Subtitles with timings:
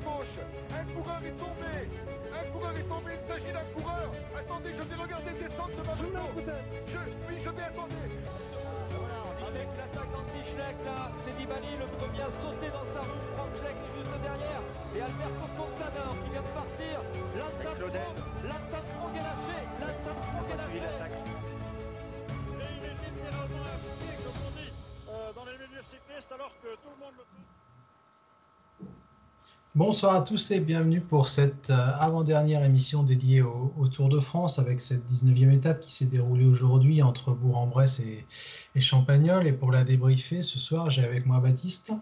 [0.00, 0.38] Gauche
[0.70, 1.74] Un coureur est tombé
[2.32, 5.94] Un coureur est tombé, il s'agit d'un coureur Attendez, je vais regarder descendre de ma
[5.94, 6.52] moto
[6.86, 7.94] je, Oui, je vais attendre
[9.48, 10.42] avec l'attaque d'Andy
[10.84, 13.24] là, c'est Nibali le premier à sauter dans sa roue.
[13.34, 14.62] Franck Schleck est juste derrière.
[14.94, 16.96] Et Alberto Contador qui vient de partir.
[17.38, 19.58] Lance Armstrong est lâché.
[19.80, 20.80] Lance Armstrong est lâché.
[22.58, 24.72] Et il est littéralement à pied, comme on dit,
[25.08, 27.67] euh, dans les milieux cyclistes, alors que tout le monde le.
[29.74, 34.58] Bonsoir à tous et bienvenue pour cette euh, avant-dernière émission dédiée au, Tour de France
[34.58, 38.24] avec cette 19e étape qui s'est déroulée aujourd'hui entre Bourg-en-Bresse et,
[38.74, 39.46] et Champagnol.
[39.46, 41.92] Et pour la débriefer, ce soir, j'ai avec moi Baptiste.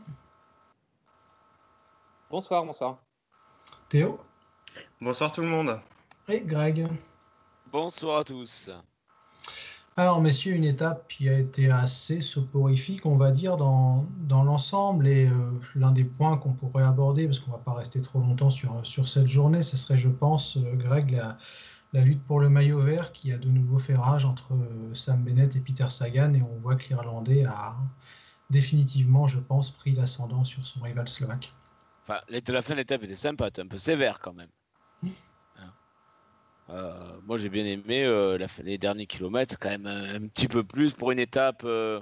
[2.30, 2.98] Bonsoir, bonsoir.
[3.88, 4.20] Théo.
[5.00, 5.80] Bonsoir tout le monde.
[6.28, 6.86] Et Greg.
[7.72, 8.70] Bonsoir à tous.
[9.98, 15.08] Alors, messieurs, une étape qui a été assez soporifique, on va dire, dans, dans l'ensemble.
[15.08, 18.20] Et euh, l'un des points qu'on pourrait aborder, parce qu'on ne va pas rester trop
[18.20, 21.38] longtemps sur, sur cette journée, ce serait, je pense, euh, Greg, la,
[21.94, 25.24] la, lutte pour le maillot vert qui a de nouveau fait rage entre euh, Sam
[25.24, 26.34] Bennett et Peter Sagan.
[26.34, 27.74] Et on voit que l'Irlandais a
[28.50, 31.54] définitivement, je pense, pris l'ascendant sur son rival slovaque.
[32.04, 34.50] Enfin, la fin de l'étape était sympa, un peu sévère quand même.
[36.70, 36.92] Euh,
[37.24, 41.12] moi, j'ai bien aimé euh, les derniers kilomètres, quand même un, petit peu plus pour
[41.12, 41.62] une étape.
[41.64, 42.00] Euh,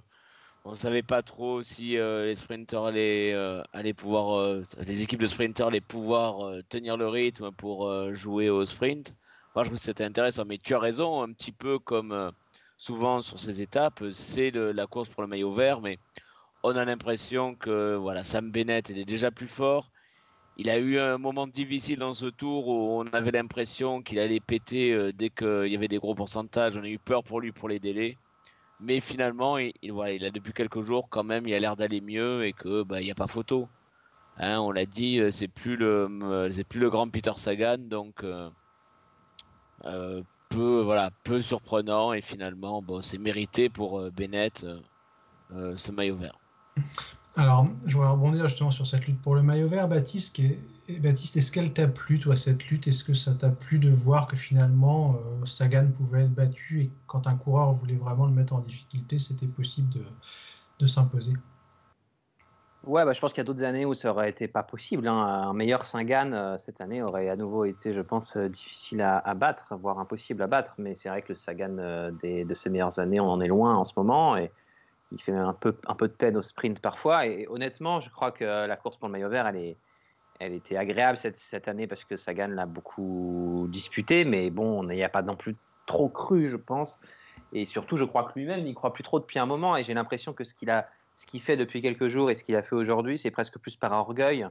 [0.65, 5.83] on ne savait pas trop si les sprinters allaient, pouvoir, les équipes de sprinters allaient
[5.83, 9.15] pouvoir tenir le rythme pour jouer au sprint.
[9.55, 10.47] Moi, je trouve que c'était intéressant.
[10.47, 12.33] Mais tu as raison, un petit peu comme
[12.79, 15.99] souvent sur ces étapes, c'est la course pour le maillot vert, mais
[16.63, 19.91] on a l'impression que voilà, Sam Bennett est déjà plus fort
[20.57, 24.41] il a eu un moment difficile dans ce tour où on avait l'impression qu'il allait
[24.41, 26.77] péter euh, dès qu'il y avait des gros pourcentages.
[26.77, 28.17] On a eu peur pour lui pour les délais.
[28.81, 29.73] Mais finalement, il,
[30.23, 33.05] a depuis quelques jours quand même, il a l'air d'aller mieux et que bah, il
[33.05, 33.69] n'y a pas photo.
[34.39, 38.25] Hein, on l'a dit, euh, c'est plus le euh, plus le grand Peter Sagan, donc
[40.51, 44.67] peu voilà peu surprenant et finalement c'est mérité pour Bennett
[45.51, 46.39] ce maillot vert.
[47.37, 49.89] Alors, je voudrais rebondir justement sur cette lutte pour le maillot vert.
[49.89, 50.41] Baptiste,
[51.03, 52.87] Baptiste est-ce qu'elle t'a plu, toi, cette lutte?
[52.87, 56.91] Est-ce que ça t'a plu de voir que finalement, euh, Sagan pouvait être battu et
[57.09, 59.89] quand un coureur voulait vraiment le mettre en difficulté, c'était possible
[60.79, 61.33] de, s'imposer?
[62.85, 65.09] Ouais, bah, je pense qu'il y a d'autres années où ça aurait été pas possible.
[65.09, 65.17] Hein.
[65.17, 69.35] Un meilleur Sagan euh, cette année aurait à nouveau été, je pense, euh, difficile à,
[69.35, 70.75] battre, voire impossible à battre.
[70.79, 73.83] Mais c'est vrai que le Sagan de ses meilleures années, on en est loin en
[73.83, 74.37] ce moment.
[74.37, 74.53] Et
[75.15, 77.27] il fait un peu, un peu de peine au sprint parfois.
[77.27, 79.77] Et honnêtement, je crois que la course pour le maillot vert, elle, est,
[80.41, 84.25] elle était agréable cette, cette année parce que Sagan l'a beaucoup disputé.
[84.25, 87.01] Mais bon, il n'y a pas non plus trop cru, je pense.
[87.53, 89.77] Et surtout, je crois que lui-même n'y croit plus trop depuis un moment.
[89.77, 92.43] Et j'ai l'impression que ce qu'il a, ce qu'il fait depuis quelques jours et ce
[92.43, 94.49] qu'il a fait aujourd'hui, c'est presque plus par orgueil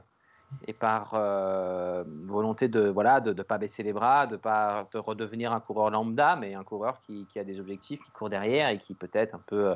[0.66, 4.98] et par euh, volonté de voilà de ne pas baisser les bras, de pas de
[4.98, 8.78] redevenir un coureur lambda, mais un coureur qui, a des objectifs, qui court derrière et
[8.78, 9.74] qui peut-être un peu euh,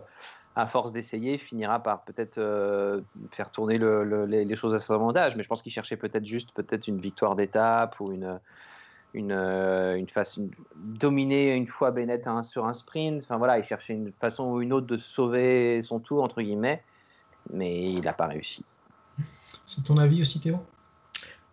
[0.56, 3.00] à force d'essayer, finira par peut-être euh,
[3.30, 5.36] faire tourner les, choses à son avantage.
[5.36, 8.40] Mais je pense qu'il cherchait peut-être juste peut-être une victoire d'étape ou une,
[9.14, 13.22] une, une façon dominer une fois Bennett sur un sprint.
[13.22, 16.82] Enfin voilà, il cherchait une façon ou une autre de sauver son tour entre guillemets,
[17.52, 18.64] mais il n'a pas réussi.
[19.68, 20.58] C'est ton avis aussi, Théo?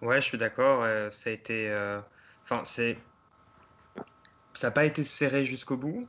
[0.02, 0.84] Ouais, je suis d'accord.
[0.84, 1.72] Euh, ça a été,
[2.44, 2.98] enfin c'est,
[4.54, 6.08] ça n'a pas été serré jusqu'au bout.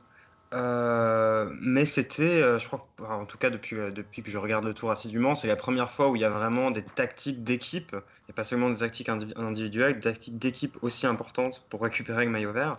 [0.53, 4.63] Euh, mais c'était, euh, je crois, en tout cas depuis, euh, depuis que je regarde
[4.63, 7.95] le tour assidûment, c'est la première fois où il y a vraiment des tactiques d'équipe,
[8.29, 12.53] et pas seulement des tactiques individuelles, des tactiques d'équipe aussi importantes pour récupérer le maillot
[12.53, 12.77] vert.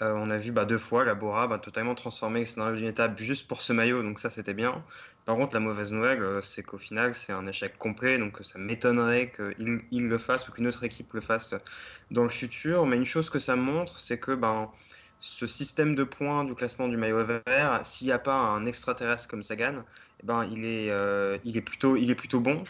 [0.00, 3.18] On a vu bah, deux fois la Bora bah, totalement transformer le scénario d'une étape
[3.18, 4.84] juste pour ce maillot, donc ça c'était bien.
[5.24, 9.30] Par contre, la mauvaise nouvelle, c'est qu'au final, c'est un échec complet, donc ça m'étonnerait
[9.30, 11.54] qu'il il le fasse ou qu'une autre équipe le fasse
[12.10, 12.86] dans le futur.
[12.86, 14.70] Mais une chose que ça montre, c'est que ben,
[15.20, 19.28] ce système de points du classement du maillot vert, s'il n'y a pas un extraterrestre
[19.28, 19.82] comme Sagan,
[20.22, 22.62] eh ben, il, est, euh, plutôt, bon.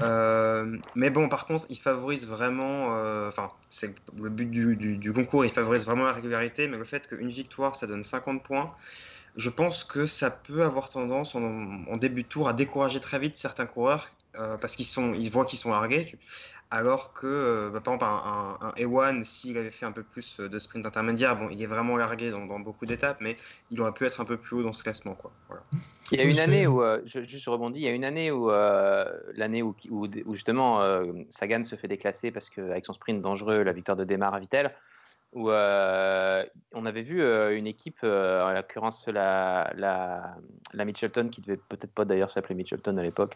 [0.00, 5.44] Euh, mais bon, par contre, il favorise vraiment, euh, enfin, c'est le but du, concours,
[5.44, 8.74] il favorise vraiment la régularité, mais le fait qu'une victoire, ça donne 50 points,
[9.36, 13.18] je pense que ça peut avoir tendance en, en début de tour à décourager très
[13.18, 14.10] vite certains coureurs
[14.60, 14.86] parce qu'ils
[15.18, 16.14] ils voient qu'ils sont largués.
[16.72, 20.38] Alors que, euh, bah, par exemple, un, un, Ewan, s'il avait fait un peu plus
[20.38, 23.36] euh, de sprint intermédiaire, bon, il est vraiment largué dans, beaucoup d'étapes, mais
[23.72, 25.14] il aurait pu être un peu plus haut dans ce classement.
[25.14, 25.32] Quoi.
[26.12, 28.04] Il y a une année où, euh, je, juste je rebondis, il y a une
[28.04, 29.74] année où, l'année où,
[30.32, 30.80] justement
[31.30, 34.72] Sagan se fait déclasser parce qu'avec son sprint dangereux, la victoire de Demar à Vittel,
[35.32, 37.22] où on avait vu
[37.56, 40.34] une équipe, en l'occurrence la, la,
[40.72, 43.34] la, Mitchelton, qui devait peut-être pas d'ailleurs s'appeler Mitchelton à l'époque,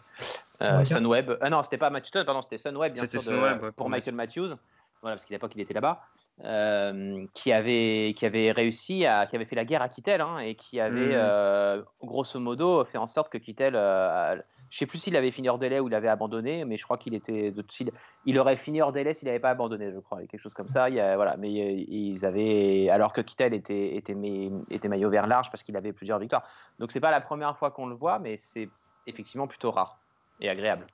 [0.83, 1.37] Sunweb.
[1.41, 4.55] Ah non, c'était pas Mitchelton, pardon, c'était Sunweb, bien sûr, de, pour Michael Matthews.
[5.01, 6.01] Voilà, parce qu'à l'époque, il était là-bas.
[6.43, 10.39] Euh, qui, avait, qui avait réussi, à, qui avait fait la guerre à Kittel hein,
[10.39, 11.13] et qui avait, mmh.
[11.13, 14.35] euh, grosso modo, fait en sorte que Kittel, euh,
[14.69, 16.97] je sais plus s'il avait fini hors délai ou il avait abandonné, mais je crois
[16.97, 17.53] qu'il était,
[18.25, 20.89] il aurait fini hors délai s'il n'avait pas abandonné, je crois, quelque chose comme ça.
[20.89, 24.15] Voilà, mais ils avaient, alors que Kittel était, était,
[24.69, 26.43] était maillot vert large parce qu'il avait plusieurs victoires.
[26.79, 28.69] Donc c'est pas la première fois qu'on le voit, mais c'est
[29.07, 29.99] effectivement plutôt rare
[30.41, 30.87] et agréable.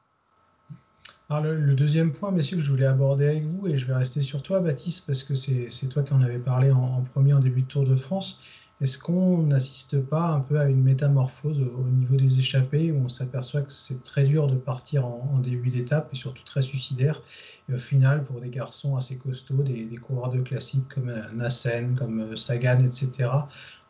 [1.40, 4.44] Le, deuxième point, messieurs, que je voulais aborder avec vous, et je vais rester sur
[4.44, 7.68] toi, Baptiste, parce que c'est toi qui en avais parlé en, premier en début de
[7.68, 8.61] Tour de France.
[8.82, 13.10] Est-ce qu'on n'assiste pas un peu à une métamorphose au, niveau des échappées, où on
[13.10, 17.22] s'aperçoit que c'est très dur de partir en, début d'étape, et surtout très suicidaire,
[17.70, 21.96] et au final, pour des garçons assez costauds, des, coureurs de classiques comme euh, Nassen,
[21.96, 23.30] comme euh, Sagan, etc.,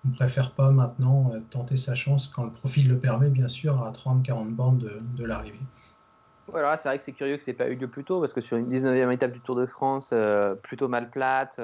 [0.05, 3.81] on préfère pas maintenant euh, tenter sa chance quand le profil le permet, bien sûr,
[3.81, 5.65] à 30-40 bandes de l'arrivée
[6.53, 8.57] c'est vrai que c'est curieux que c'est pas eu lieu plus tôt, parce que sur
[8.57, 10.13] une 19e étape du Tour de France,
[10.63, 11.57] plutôt mal plate,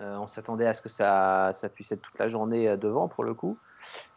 [0.00, 3.58] on s'attendait à ce que ça, puisse être toute la journée devant pour le coup.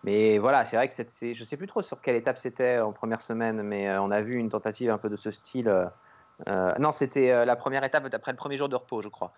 [0.03, 3.21] Mais voilà, c'est vrai que je sais plus trop sur quelle étape c'était en première
[3.21, 5.71] semaine, mais on a vu une tentative un peu de ce style.
[6.47, 9.31] non, c'était la première étape après le premier jour de repos, je crois.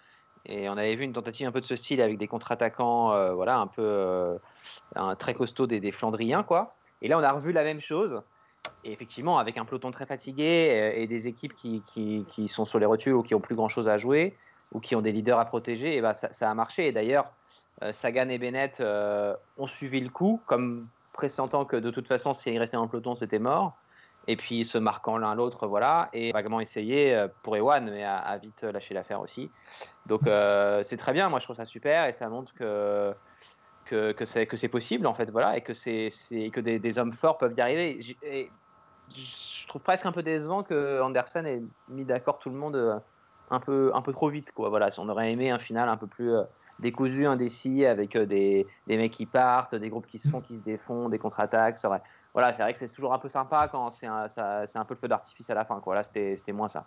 [0.45, 3.59] Et on avait vu une tentative un peu de ce style avec des contre-attaquants, voilà,
[3.59, 4.39] un peu
[4.95, 6.75] un, très costaud des, Flandriens, quoi.
[7.01, 8.21] Et là, on a revu la même chose
[8.83, 12.79] et effectivement, avec un peloton très fatigué euh, et des équipes qui, qui, sont sur
[12.79, 14.35] les rotules ou qui ont plus grand chose à jouer
[14.71, 16.87] ou qui ont des leaders à protéger, et ben ça, a marché.
[16.87, 17.31] Et d'ailleurs,
[17.83, 22.33] euh, Sagan et Bennett euh, ont suivi le coup, comme pressentant que de toute façon,
[22.33, 23.77] s'ils restaient dans le peloton, c'était mort.
[24.27, 28.61] Et puis se marquant l'un l'autre, voilà, et vaguement essayé pour Ewan, mais a, vite
[28.61, 29.49] lâché l'affaire aussi.
[30.05, 30.21] Donc
[30.83, 33.15] c'est très bien, moi je trouve ça super et ça montre que
[33.85, 34.25] que, que
[34.57, 36.11] c'est possible en fait, voilà, et que c'est
[36.53, 37.99] que des, des, hommes forts peuvent y arriver.
[38.21, 38.51] Et
[39.15, 42.99] je trouve presque un peu décevant que Anderson ait mis d'accord tout le monde euh,
[43.51, 44.51] un peu, un peu trop vite.
[44.53, 44.69] Quoi.
[44.69, 46.43] Voilà, on aurait aimé un final un peu plus euh,
[46.79, 50.57] décousu, indécis, avec euh, des, des, mecs qui partent, des groupes qui se font, qui
[50.57, 51.77] se défont, des contre-attaques.
[52.33, 54.99] Voilà, c'est vrai que c'est toujours un peu sympa quand c'est un, un, peu le
[54.99, 55.79] feu d'artifice à la fin.
[55.81, 55.95] Quoi.
[55.95, 56.85] Là, c'était moins ça.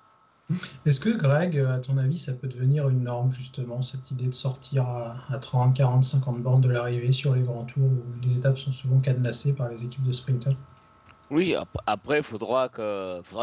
[0.85, 4.35] Est-ce que Greg, à ton avis, ça peut devenir une norme justement, cette idée de
[4.35, 8.59] sortir à, 30, 40, 50 bornes de l'arrivée sur les grands tours où les étapes
[8.59, 10.53] sont souvent cadenassées par les équipes de sprinters
[11.31, 11.55] oui,
[11.87, 12.69] après, il faudra,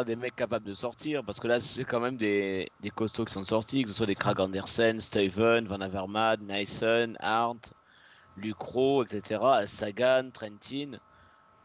[0.05, 3.43] des mecs capables de sortir, parce que là, c'est quand même des, costauds qui sont
[3.43, 7.71] sortis, que ce soit des Krag Andersen, Steven, Van Avermaet, Nyssen, Arndt,
[8.38, 11.00] Lucro, etc., Sagan, Trentin.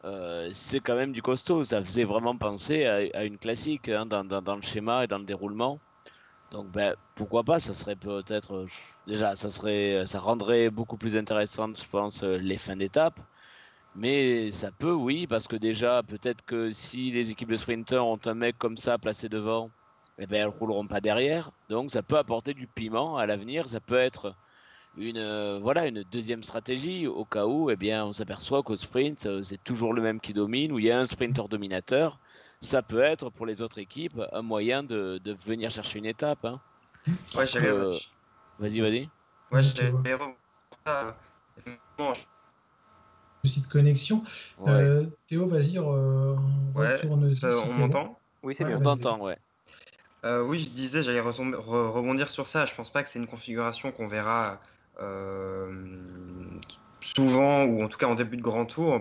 [0.04, 1.64] Euh, c'est quand même du costaud.
[1.64, 5.80] Ça faisait vraiment penser à, une classique hein, dans, le schéma et dans le déroulement.
[6.50, 8.66] Donc, ben, pourquoi pas Ça serait peut-être.
[9.06, 13.20] Déjà, ça, serait, ça rendrait beaucoup plus intéressante, je pense, les fins d'étape.
[13.96, 18.18] Mais ça peut, oui, parce que déjà, peut-être que si les équipes de sprinters ont
[18.26, 19.70] un mec comme ça placé devant,
[20.18, 21.50] eh ben, elles rouleront pas derrière.
[21.70, 23.68] Donc ça peut apporter du piment à l'avenir.
[23.68, 24.34] Ça peut être
[24.98, 29.26] une, euh, voilà, une deuxième stratégie au cas où eh bien, on s'aperçoit qu'au sprint,
[29.26, 32.18] euh, c'est toujours le même qui domine, où il y a un sprinter dominateur.
[32.60, 36.44] Ça peut être pour les autres équipes un moyen de, de venir chercher une étape.
[36.44, 36.60] Hein.
[37.34, 37.68] Ouais, j'avais.
[37.68, 37.92] Euh...
[38.58, 39.08] Vas-y, vas-y.
[39.52, 39.92] Ouais, j'avais
[43.60, 44.22] de connexion.
[44.66, 47.72] Euh, Théo, vas-y, retourne.
[47.74, 48.18] on m'entend?
[48.42, 48.78] Oui, c'est bien.
[48.78, 49.38] On t'entend, ouais.
[50.24, 52.66] Euh, oui, je disais, j'allais rebondir sur ça.
[52.66, 54.60] Je pense pas que c'est une configuration qu'on verra
[55.00, 55.72] euh,
[57.00, 59.00] souvent, ou en tout cas en début de grand tour.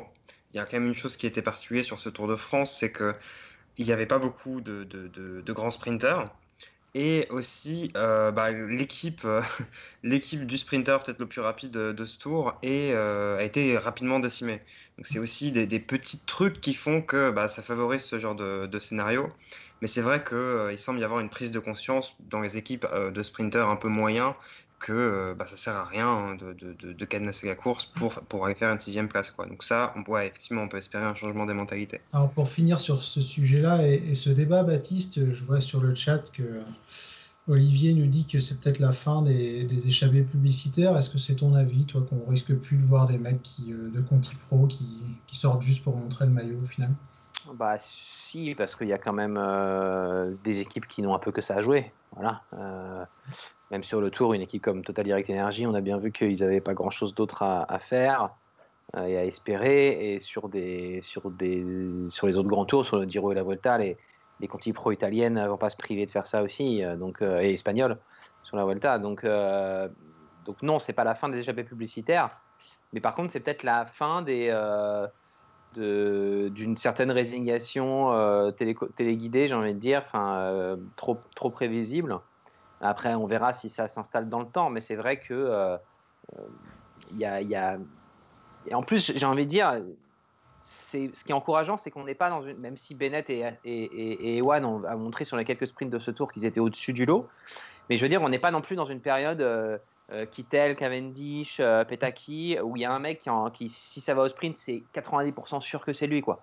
[0.53, 2.77] Il y a quand même une chose qui était particulière sur ce Tour de France,
[2.79, 5.07] c'est qu'il n'y avait pas beaucoup de, de,
[5.41, 6.29] de grands sprinters.
[6.97, 9.41] Et aussi, euh, bah, l'équipe, euh,
[10.03, 14.61] l'équipe du sprinter peut-être le plus rapide de, ce tour euh, a été rapidement décimée.
[14.97, 18.79] Donc c'est aussi des, petits trucs qui font que bah, ça favorise ce genre de,
[18.79, 19.29] scénario.
[19.81, 23.21] Mais c'est vrai qu'il semble y avoir une prise de conscience dans les équipes de
[23.21, 24.33] sprinters un peu moyens
[24.79, 28.13] que euh, bah, ça sert à rien hein, de, de, de, cadenasser la course pour,
[28.13, 29.31] pour aller faire une sixième place.
[29.31, 29.45] Quoi.
[29.45, 32.01] Donc ça, on, ouais, effectivement, on peut espérer un changement des mentalités.
[32.13, 36.31] Alors pour finir sur ce sujet-là et, ce débat, Baptiste, je vois sur le chat
[36.31, 36.61] que
[37.47, 40.97] Olivier nous dit que c'est peut-être la fin des, des échappées publicitaires.
[40.97, 43.89] Est-ce que c'est ton avis, toi, qu'on risque plus de voir des mecs qui, euh,
[43.89, 44.87] de Conti Pro qui,
[45.27, 46.89] qui, sortent juste pour montrer le maillot au final?
[47.53, 51.31] Bah si, parce qu'il y a quand même euh, des équipes qui n'ont un peu
[51.31, 51.91] que ça à jouer.
[52.15, 52.41] Voilà
[53.71, 56.39] même sur le tour, une équipe comme Total Direct Energy, on a bien vu qu'ils
[56.39, 58.35] n'avaient pas grand-chose d'autre à, faire
[58.95, 60.13] euh, et à espérer.
[60.13, 63.97] Et sur, les autres grands tours, sur le Giro et la Volta, les,
[64.39, 67.97] les pro italiennes ne vont pas se priver de faire ça aussi, donc, et espagnoles
[68.43, 68.99] sur la Vuelta.
[68.99, 69.25] Donc,
[70.45, 72.27] donc non, c'est pas la fin des échappées publicitaires,
[72.93, 74.21] mais par contre, c'est peut-être la fin
[75.75, 82.19] d'une certaine résignation euh, télé, téléguidée, j'ai envie de dire, euh, trop prévisible.
[82.81, 85.77] Après, on verra si ça s'installe dans le temps, mais c'est vrai que euh,
[87.11, 87.77] il y, a, y, a,
[88.67, 89.81] Et en plus, j'ai envie de dire,
[90.59, 92.57] c'est ce qui est encourageant, c'est qu'on n'est pas dans une.
[92.57, 96.11] Même si Bennett et, et, et, Ewan ont, montré sur les quelques sprints de ce
[96.11, 97.27] tour qu'ils étaient au-dessus du lot,
[97.89, 99.41] mais je veux dire, on n'est pas non plus dans une période
[100.11, 104.21] euh, Kittel, Cavendish, euh, Petaki, où il y a un mec qui, si ça va
[104.23, 106.21] au sprint, c'est 90% sûr que c'est lui.
[106.21, 106.41] Quoi.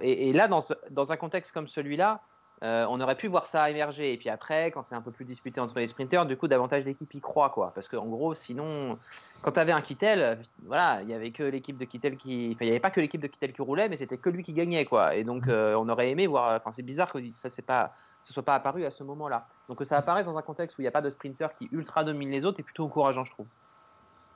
[0.00, 2.20] et, là, dans, un contexte comme celui-là,
[2.62, 4.12] euh, on aurait pu voir ça émerger.
[4.12, 6.84] Et puis après, quand c'est un peu plus disputé entre les sprinteurs, du coup, davantage
[6.84, 7.50] d'équipes y croient.
[7.50, 7.72] Quoi.
[7.74, 8.98] Parce qu'en gros, sinon,
[9.42, 12.50] quand tu avais un Kittel, voilà, il n'y avait que l'équipe de Kittel qui.
[12.54, 14.44] Enfin, il n'y avait pas que l'équipe de Kittel qui roulait, mais c'était que lui
[14.44, 14.84] qui gagnait.
[14.84, 15.14] Quoi.
[15.16, 16.56] Et donc, on aurait aimé voir.
[16.56, 17.92] Enfin, c'est bizarre que ça, c'est pas
[18.24, 19.46] ce soit pas apparu à ce moment-là.
[19.68, 21.68] Donc que ça apparaisse dans un contexte où il n'y a pas de sprinter qui
[21.72, 23.46] ultra domine les autres est plutôt encourageant, je trouve.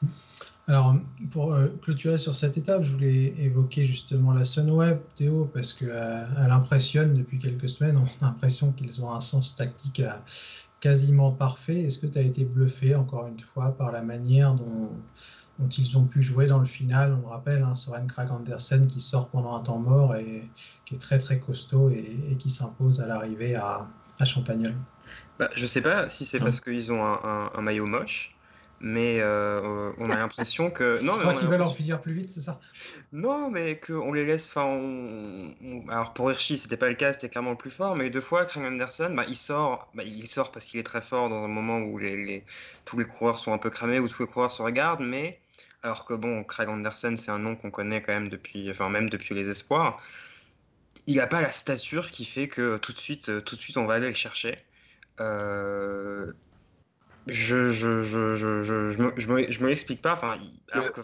[0.69, 0.97] Alors,
[1.31, 5.91] pour euh, clôturer sur cette étape, je voulais évoquer justement la Sunweb, Théo, parce qu'elle
[5.91, 7.97] euh, impressionne depuis quelques semaines.
[7.97, 10.11] On a l'impression qu'ils ont un sens tactique euh,
[10.81, 11.83] quasiment parfait.
[11.83, 14.91] Est-ce que tu as été bluffé, encore une fois, par la manière dont,
[15.61, 17.13] dont ils ont pu jouer dans le final?
[17.13, 20.51] On le rappelle, hein, Soren Krag Andersen qui sort pendant un temps mort et
[20.85, 23.87] qui est très très costaud et, qui s'impose à l'arrivée à,
[24.19, 24.75] à Champagnol.
[25.39, 28.36] Bah, je sais pas si c'est parce qu'ils ont un, maillot moche,
[28.81, 31.01] mais euh, on a l'impression que.
[31.03, 32.61] Non, mais qu'ils veulent en finir plus vite, c'est ça?
[33.13, 34.49] Non, mais qu'on les laisse.
[34.49, 34.79] Enfin,
[35.89, 38.45] Alors pour Hirschi, c'était pas le cas, c'était clairement le plus fort, mais deux fois,
[38.45, 41.49] Krag Andersen, bah, il sort, bah, il sort parce qu'il est très fort dans un
[41.49, 42.45] moment où les,
[42.85, 45.41] tous les coureurs sont un peu cramés, où tous les coureurs se regardent, mais
[45.83, 49.09] alors que bon, Craig Anderson, c'est un nom qu'on connaît quand même depuis, enfin même
[49.09, 50.01] depuis les espoirs.
[51.07, 53.87] Il n'a pas la stature qui fait que tout de suite, tout de suite, on
[53.87, 54.59] va aller le chercher.
[55.21, 56.33] Euh,
[57.27, 60.13] je, je, je, je, je, je, me, je me l'explique pas.
[60.13, 60.39] Enfin,
[60.71, 61.01] alors que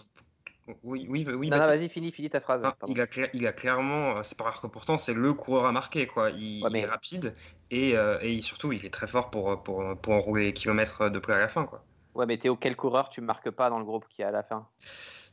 [0.83, 1.49] oui, oui, oui.
[1.49, 2.65] Non, vas-y, finis, finis ta phrase.
[2.87, 5.73] il, a, il a clairement, euh, c'est pas rare que pourtant c'est le coureur à
[5.73, 6.29] marquer, quoi.
[6.29, 7.33] Il, est rapide
[7.69, 11.33] et, et, surtout il est très fort pour, pour, pour enrouler les kilomètres de plus
[11.33, 11.83] à la fin, quoi.
[12.15, 14.43] Ouais, mais Théo, quel coureur tu marques pas dans le groupe qui est à la
[14.43, 14.67] fin?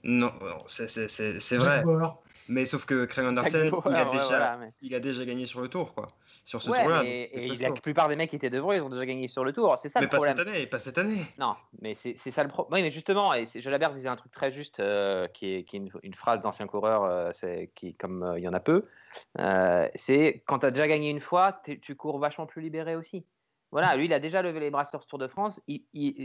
[0.02, 0.32] Non,
[0.66, 1.82] c'est vrai.
[2.50, 5.94] Mais sauf que Craig Anderson, il, a déjà, il a déjà gagné sur le tour,
[5.94, 6.08] quoi.
[6.42, 7.02] Sur ce tour-là.
[7.04, 9.76] Et, la plupart des mecs qui étaient devant, ils ont déjà gagné sur le tour.
[9.78, 10.34] C'est ça mais le problème.
[10.36, 11.22] Mais pas cette année, pas cette année.
[11.38, 12.72] Non, mais c'est ça le problème.
[12.72, 15.82] Oui, mais justement, et Jalabert disait un truc très juste, euh, qui est, qui est
[16.02, 18.86] une, phrase d'ancien coureur, euh, c'est qui, comme euh, il y en a peu.
[19.94, 23.24] c'est quand tu as déjà gagné une fois, tu cours vachement plus libéré aussi.
[23.70, 25.60] Voilà, lui, il a déjà levé les bras sur ce Tour de France.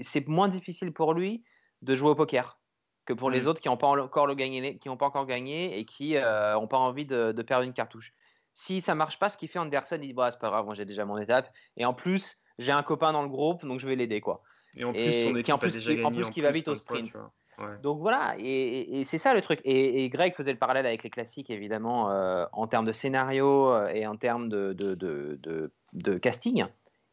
[0.01, 1.43] c'est moins difficile pour lui
[1.83, 2.57] de jouer au poker
[3.05, 3.47] que pour les mm.
[3.47, 6.77] autres qui n'ont pas encore gagné, qui pas encore gagné et qui n'ont euh, pas
[6.77, 8.13] envie de, perdre une cartouche.
[8.53, 10.75] Si ça marche pas, ce qu'il fait Anderson, il dit bah, c'est pas grave, moi
[10.75, 11.51] j'ai déjà mon étape.
[11.77, 14.41] Et en plus, j'ai un copain dans le groupe, donc je vais l'aider quoi.
[14.75, 17.17] Et en plus, qui en plus, déjà gagné, en plus, qui va vite au sprint.
[17.81, 19.61] Donc voilà, et, c'est ça le truc.
[19.63, 23.87] Et, Greg faisait le parallèle avec les classiques, évidemment, euh, en termes de scénario euh,
[23.87, 26.65] et en termes de, de casting.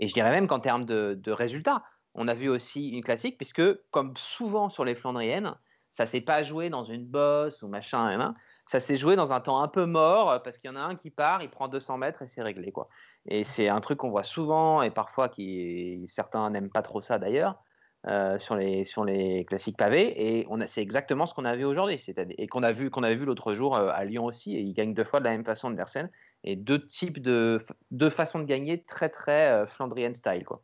[0.03, 1.85] Et je dirais même qu'en termes de, résultats,
[2.15, 5.55] on a vu aussi une classique, puisque comme souvent sur les Flandriennes,
[5.93, 8.35] ça s'est pas joué dans une bosse ou machin, hein,
[8.67, 10.97] ça s'est joué dans un temps un peu mort, parce qu'il y en a un
[10.97, 12.73] qui part, il prend 200 mètres et c'est réglé.
[12.73, 12.89] quoi.
[13.27, 17.19] Et c'est un truc qu'on voit souvent, et parfois qui certains n'aiment pas trop ça
[17.19, 17.63] d'ailleurs,
[18.09, 20.41] euh, sur, les, sur les classiques pavés.
[20.41, 22.03] Et c'est exactement ce qu'on a vu aujourd'hui,
[22.39, 24.73] et qu'on a vu, qu'on avait vu l'autre jour euh, à Lyon aussi, et il
[24.73, 26.11] gagne deux fois de la même façon Andersen
[26.45, 30.63] et deux types de deux façons de gagner très très euh, Flandrian style quoi.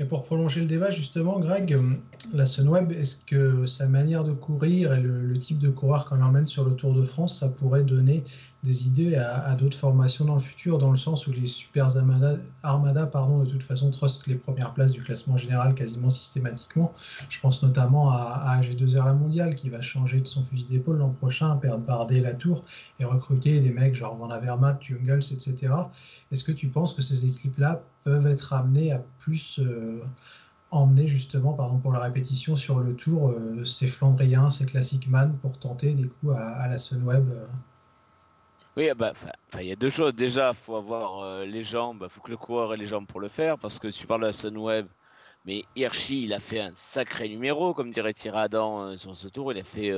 [0.00, 1.80] Et pour prolonger le débat, justement, Greg, euh,
[2.32, 6.46] la Sunweb, est-ce que sa manière de courir et le, type de coureur qu'on emmène
[6.46, 8.24] sur le Tour de France, ça pourrait donner
[8.64, 11.88] des idées à, d'autres formations dans le futur, dans le sens où les Super
[12.62, 16.92] Armada, pardon, de toute façon, trustent les premières places du classement général quasiment systématiquement.
[17.28, 21.10] Je pense notamment à, AG2R La Mondiale, qui va changer de son fusil d'épaule l'an
[21.10, 22.64] prochain, perdre Bardet la Tour
[22.98, 25.72] et recruter des mecs genre Van Avermaet, Jungels, etc.
[26.30, 30.02] Est-ce que tu penses que ces équipes-là peuvent être amenées à plus euh,
[30.70, 35.36] emmener justement, pardon pour la répétition, sur le tour euh, ces Flandriens, ces Classic Man
[35.40, 37.46] pour tenter des coups à, la Sunweb euh
[38.76, 39.12] Oui, bah,
[39.60, 40.14] il y a deux choses.
[40.14, 43.20] Déjà, il faut avoir les jambes, il faut que le coureur ait les jambes pour
[43.20, 44.86] le faire, parce que tu parles de la Sunweb,
[45.44, 48.48] mais Hirschi, il a fait un sacré numéro, comme dirait Thierry
[48.96, 49.52] sur ce tour.
[49.52, 49.92] Il a fait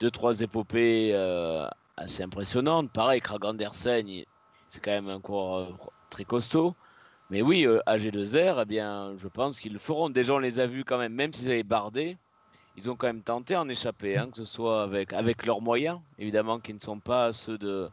[0.00, 1.14] deux, trois épopées
[1.96, 2.90] assez impressionnantes.
[2.90, 4.06] Pareil, Krag Andersen,
[4.68, 6.74] c'est quand même un coureur très costaud.
[7.30, 10.10] Mais oui, euh, AG2R, eh bien, je pense qu'ils le feront.
[10.10, 12.16] Déjà, on les a vus quand même, même s'ils avaient bardé,
[12.76, 15.98] ils ont quand même tenté en échapper, hein, que ce soit avec, avec leurs moyens,
[16.18, 17.88] évidemment, qui ne sont pas ceux de,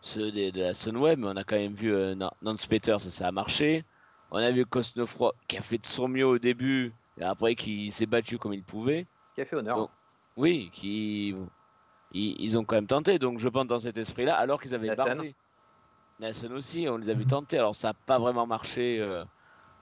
[0.00, 3.10] ceux de, de la Sunweb, mais on a quand même vu euh, Nance Peters, ça,
[3.10, 3.84] ça a marché.
[4.30, 7.90] On a vu Cosnefroy qui a fait de son mieux au début, et après qui
[7.90, 9.06] s'est battu comme il pouvait.
[9.34, 9.76] Qui a fait honneur.
[9.76, 9.90] Donc,
[10.36, 11.34] oui, qui
[12.12, 13.18] ils, ils, ont quand même tenté.
[13.18, 15.34] Donc je pense dans cet esprit-là, alors qu'ils avaient bardé.
[16.32, 17.58] Sun aussi, on les a vu tenter.
[17.58, 19.24] Alors ça n'a pas vraiment marché euh,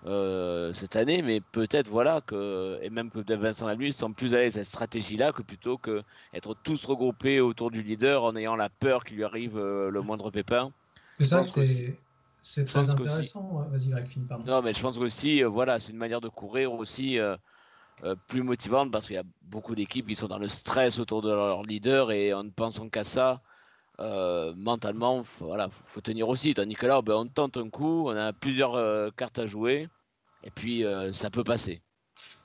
[0.06, 4.38] euh, cette année, mais peut-être voilà que et même que Vincent Lanuit semble plus à
[4.38, 6.02] l'aise cette stratégie-là que plutôt que
[6.32, 10.00] être tous regroupés autour du leader en ayant la peur qu'il lui arrive euh, le
[10.00, 10.72] moindre pépin.
[11.18, 11.94] C'est ça c'est.
[12.42, 13.66] C'est très intéressant.
[13.70, 14.44] Vas-y, Greg, finis, pardon.
[14.46, 17.36] Non, mais je pense aussi, euh, voilà, c'est une manière de courir aussi euh,
[18.04, 21.20] euh, plus motivante parce qu'il y a beaucoup d'équipes qui sont dans le stress autour
[21.20, 23.42] de leur leader et en ne pensant qu'à ça,
[24.00, 26.54] euh, mentalement, faut, voilà, faut, tenir aussi.
[26.54, 29.88] Tandis que là, ben, on tente un coup, on a plusieurs euh, cartes à jouer
[30.44, 31.82] et puis euh, ça peut passer.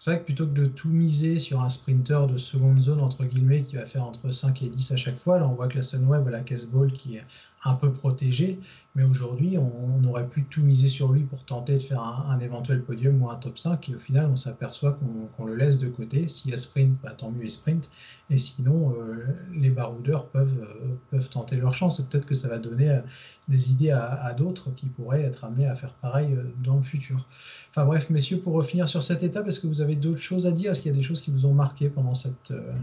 [0.04, 3.24] C'est vrai que plutôt que de tout miser sur un sprinter de seconde zone, entre
[3.24, 5.78] guillemets, qui va faire entre 5 et 10 à chaque fois, là on voit que
[5.78, 7.26] la Sunweb a la caisse ball qui est
[7.64, 8.60] un peu protégée,
[8.96, 12.84] mais aujourd'hui on, aurait pu tout miser sur lui pour tenter de faire un, éventuel
[12.84, 15.00] podium ou un top 5, et au final on s'aperçoit
[15.38, 16.28] qu'on le laisse de côté.
[16.28, 17.90] S'il y a sprint, bah, tant mieux et sprint,
[18.30, 22.50] et sinon euh, les baroudeurs peuvent, euh, peuvent tenter leur chance, et peut-être que ça
[22.50, 23.02] va donner euh,
[23.48, 27.26] des idées à, à d'autres qui pourraient être amenés à faire pareil dans le futur.
[27.70, 30.52] Enfin bref, messieurs, pour revenir sur cette étape, est-ce que vous avez d'autres choses à
[30.52, 30.72] dire?
[30.72, 32.74] Est-ce qu'il y a des choses qui vous ont marqué pendant cette euh,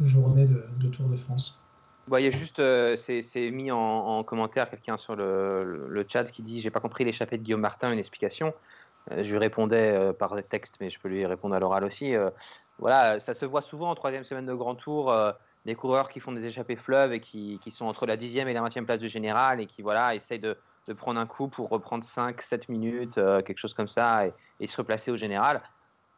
[0.00, 1.60] journée de, Tour de France?
[2.08, 6.24] Bon, il y a juste, euh, c'est mis en, en commentaire quelqu'un sur le, chat
[6.24, 8.54] qui dit J'ai pas compris l'échappée de Guillaume Martin, une explication.
[9.10, 12.14] Euh, je lui répondais par texte, mais je peux lui répondre à l'oral aussi.
[12.78, 15.14] Voilà, ça se voit souvent en troisième semaine de Grand Tour,
[15.66, 18.60] des coureurs qui font des échappées fleuves et qui, sont entre la dixième et la
[18.60, 20.56] vingtième place du général et qui voilà, essayent de,
[20.96, 24.26] prendre un coup pour reprendre 5-7 minutes, quelque chose comme ça,
[24.62, 25.60] et se replacer au général.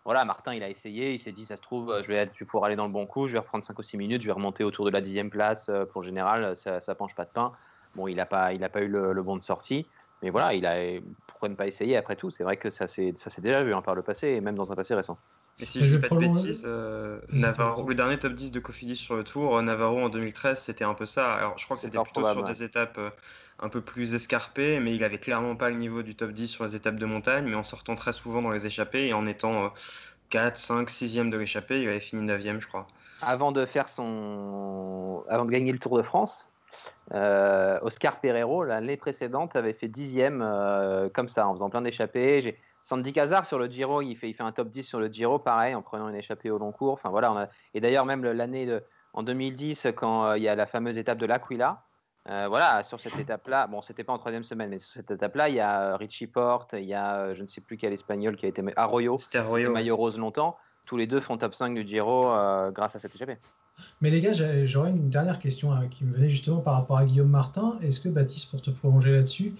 [0.04, 2.44] Voilà, Martin, il a essayé, il s'est dit, ça se trouve, euh, je vais, être,
[2.44, 4.32] pouvoir aller dans le bon coup, je vais reprendre 5 ou 6 minutes, je vais
[4.32, 7.30] remonter autour de la dixième place euh, pour le général, ça, ça penche pas de
[7.30, 7.52] pain.
[7.94, 9.86] Bon, il n'a pas, il pas eu le, bon de sortie,
[10.22, 12.30] mais voilà, il a, pourquoi ne pas essayer après tout?
[12.30, 14.74] C'est vrai que ça s'est déjà vu hein, par le passé, et même dans un
[14.74, 15.16] passé récent.
[15.60, 18.50] Et si Mais je je dis pas de bêtises, euh, Navarro, le dernier top 10
[18.50, 21.32] de Cofidis sur le tour, euh, Navarro en 2013, c'était un peu ça.
[21.32, 22.52] Alors je crois que c'était plutôt probable, sur ouais.
[22.52, 23.10] des étapes euh,
[23.60, 26.64] un peu plus escarpées, mais il avait clairement pas le niveau du top 10 sur
[26.64, 29.66] les étapes de montagne, mais en sortant très souvent dans les échappées et en étant
[29.66, 29.68] euh,
[30.30, 32.86] 4, 5, 6e de l'échappée, il avait fini 9e, je crois.
[33.22, 36.48] Avant de faire son, avant de gagner le Tour de France,
[37.12, 42.58] euh, Oscar Pereiro l'année précédente avait fait dixième euh, comme ça en faisant plein d'échappées.
[42.84, 45.38] Sandy Cazard sur le Giro, il fait, il fait un top 10 sur le Giro,
[45.38, 46.92] pareil en prenant une échappée au long cours.
[46.92, 47.48] Enfin voilà, on a...
[47.74, 48.82] et d'ailleurs même l'année de-
[49.14, 51.82] en 2010 quand euh, il y a la fameuse étape de l'Aquila.
[52.28, 55.48] euh, voilà, sur cette étape-là, bon, c'était pas en troisième semaine, mais sur cette étape-là,
[55.48, 58.36] il y a euh, Richie Porte, il y a je ne sais plus quel espagnol
[58.36, 59.72] qui a été Arroyo, Arroyo.
[59.72, 60.56] maillot rose longtemps.
[60.86, 63.38] Tous les deux font top 5 du Giro euh, grâce à cette échappée.
[64.00, 66.98] Mais les gars, j'ai- j'aurais une dernière question hein, qui me venait justement par rapport
[66.98, 67.76] à Guillaume Martin.
[67.82, 69.52] Est-ce que Baptiste, pour te prolonger là-dessus,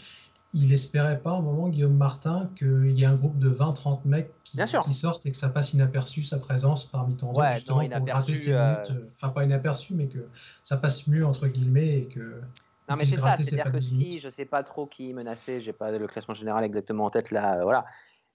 [0.55, 4.31] il espérait pas un moment, Guillaume Martin, qu'il y ait un groupe de 20-30 mecs
[4.45, 4.57] qui,
[4.93, 8.07] sortent et que ça passe inaperçu sa présence parmi tant d'autres, Ouais, justement non, pour
[8.07, 8.91] gratter ses euh, minutes.
[8.93, 10.29] euh, Enfin, pas inaperçu, mais que
[10.63, 12.41] ça passe mieux entre guillemets et que.
[12.89, 15.91] Non, mais c'est ça, c'est-à-dire que si je sais pas trop qui menaçait, j'ai pas
[15.91, 17.85] le classement général exactement en tête là, euh, voilà.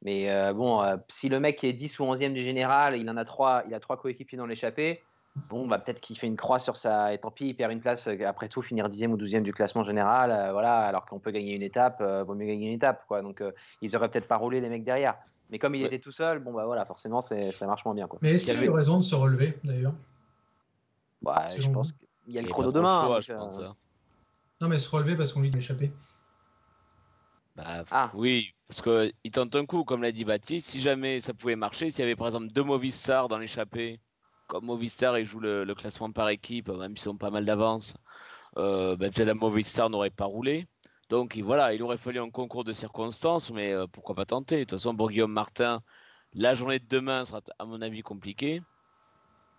[0.02, 3.26] Mais euh, bon, si le mec est 10 ou 11e du général, il en a
[3.26, 5.04] trois, il a trois coéquipiers dans l'échappée,
[5.36, 7.14] bon, bah peut-être qu'il fait une croix sur sa.
[7.14, 9.54] Et tant pis, il perd une place, euh, après tout, finir 10e ou 12e du
[9.54, 12.74] classement général, euh, voilà, alors qu'on peut gagner une étape, euh, vaut mieux gagner une
[12.76, 13.22] étape, quoi.
[13.22, 15.18] Donc euh, ils auraient peut-être pas roulé les mecs derrière.
[15.50, 15.88] Mais comme il Ouais.
[15.88, 18.20] était tout seul, bon, bah voilà, forcément, c'est- ça marche moins bien, quoi.
[18.22, 19.94] Mais est-ce qu'il a eu avait- raison de se relever d'ailleurs?
[21.22, 23.00] Bah, je pense qu'il y a Il le y a chrono demain.
[23.00, 23.76] choix, donc, je euh, pense, hein.
[24.62, 25.92] Non, mais se relever parce qu'on lui a échappé.
[27.56, 28.12] Bah, Ah.
[28.14, 30.70] Oui, parce qu'il tente un coup, comme l'a dit Baptiste.
[30.70, 34.00] Si jamais ça pouvait marcher, s'il y avait par exemple deux Movistar dans l'échappée,
[34.50, 37.96] comme Movistar ils jouent le, classement par équipe, même s'ils ont pas mal d'avance,
[38.58, 40.68] euh, bah, peut-être la Movistar n'aurait pas roulé.
[41.10, 44.58] Donc il- voilà, il aurait fallu un concours de circonstances, mais euh, pourquoi pas tenter
[44.60, 45.82] De toute façon, pour Guillaume Martin,
[46.34, 48.62] la journée de demain sera à mon avis compliquée.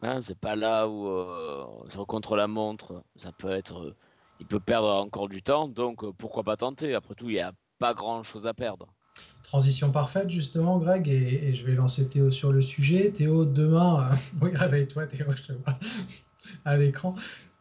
[0.02, 3.94] Hein, c'est pas là où euh, sur contre la montre, ça peut être,
[4.38, 7.52] il peut perdre encore du temps, donc pourquoi pas tenter Après tout, il y a
[7.78, 8.94] pas grand chose à perdre.
[9.42, 13.10] Transition parfaite, justement, Greg, et, je vais lancer Théo sur le sujet.
[13.10, 15.78] Théo, demain, euh, oui, réveille-toi, Théo, je te vois
[16.64, 17.14] à l'écran.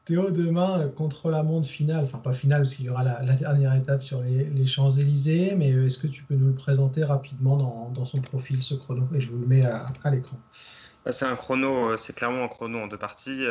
[0.09, 3.21] Théo, demain, euh, contre la montre finale, enfin pas finale, parce qu'il y aura la,
[3.35, 7.57] dernière étape sur les, Champs-Élysées, mais euh, est-ce que tu peux nous le présenter rapidement
[7.91, 9.07] dans, son profil, ce chrono?
[9.13, 10.39] Et je vous le mets à, l'écran.
[11.05, 13.45] Bah, C'est un chrono, euh, c'est clairement un chrono en deux parties,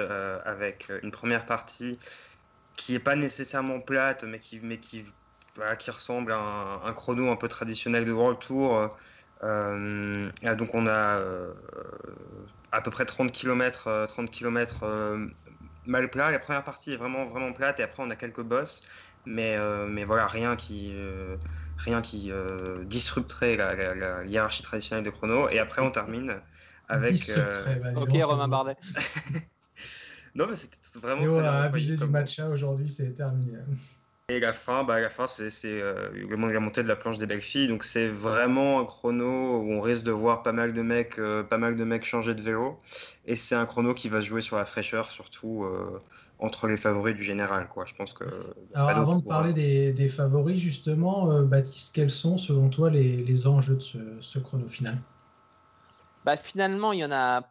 [0.45, 1.97] avec une première partie
[2.77, 5.05] qui est pas nécessairement plate, mais qui, mais qui,
[5.79, 8.91] qui ressemble à un, un chrono un peu traditionnel de World Tour.
[9.45, 11.55] Euh, donc on a euh,
[12.73, 14.85] à peu près 30 km, 30 km
[15.87, 16.31] mal plat.
[16.31, 18.83] La première partie est vraiment, vraiment plate, et après on a quelques bosses.
[19.27, 20.95] mais, mais voilà, rien qui,
[21.77, 22.33] rien qui
[22.85, 25.49] disrupterait la, hiérarchie traditionnelle de chrono.
[25.49, 26.41] Et après, on termine
[26.89, 27.31] avec.
[27.97, 28.77] ok, Romain Bardet.
[30.35, 31.23] non, mais c'était vraiment.
[31.23, 33.59] Et voilà, abusé du matcha aujourd'hui, c'est terminé.
[34.31, 37.41] Et la fin, bah, la fin c'est euh, la montée de la planche des belles
[37.41, 37.67] filles.
[37.67, 41.43] Donc c'est vraiment un chrono où on risque de voir pas mal de mecs, euh,
[41.43, 42.77] pas mal de mecs changer de vélo.
[43.25, 45.99] Et c'est un chrono qui va se jouer sur la fraîcheur, surtout euh,
[46.41, 47.69] entre les favoris du général.
[47.69, 47.87] Quoi.
[47.87, 48.25] Je pense que.
[48.75, 53.47] Alors avant de parler des, des, favoris, justement, Baptiste, quels sont selon toi les, les
[53.47, 54.99] enjeux de ce, ce chrono final?
[56.27, 57.51] Bah, Finalement, il y en a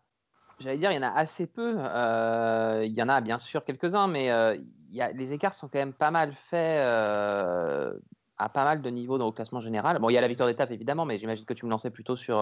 [0.59, 1.75] J'allais dire, il y en a assez peu.
[1.77, 5.53] Euh, il y en a bien sûr quelques-uns, mais euh, il y a, les écarts
[5.53, 7.93] sont quand même pas mal faits euh,
[8.39, 9.99] à pas mal de niveaux dans le classement général.
[9.99, 12.15] Bon, il y a la victoire d'étape évidemment, mais j'imagine que tu me lançais plutôt
[12.15, 12.37] sur.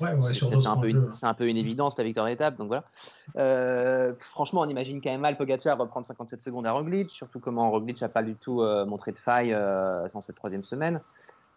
[0.00, 2.56] ouais, ouais, sur c'est, un peu une, c'est un peu une évidence la victoire d'étape,
[2.56, 4.14] donc voilà.
[4.18, 8.00] franchement, on imagine quand même mal Pogacar reprendre 57 secondes à Roglic, surtout comment Roglic
[8.00, 11.02] n'a pas du tout montré de faille dans cette troisième semaine.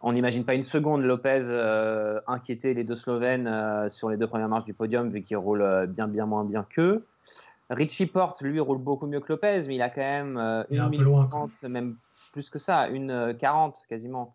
[0.02, 4.26] On n'imagine pas une seconde Lopez euh, inquiéter les deux Slovènes euh, sur les deux
[4.26, 7.06] premières marches du podium, vu qu'il roule euh, bien, bien moins bien qu'eux.
[7.70, 10.36] Richie Porte, lui, roule beaucoup mieux que Lopez, mais il a quand même
[10.70, 11.96] une minute 30, même
[12.32, 14.34] plus que ça, une 40 quasiment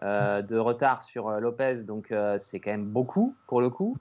[0.00, 3.96] de retard sur Lopez, donc c'est quand même beaucoup pour le coup.